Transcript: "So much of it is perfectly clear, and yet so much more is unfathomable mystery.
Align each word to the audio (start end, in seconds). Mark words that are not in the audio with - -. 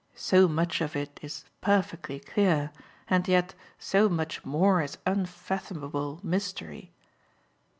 "So 0.15 0.47
much 0.47 0.81
of 0.81 0.95
it 0.95 1.19
is 1.21 1.45
perfectly 1.61 2.19
clear, 2.19 2.71
and 3.07 3.27
yet 3.27 3.53
so 3.77 4.09
much 4.09 4.43
more 4.43 4.81
is 4.81 4.97
unfathomable 5.05 6.19
mystery. 6.23 6.91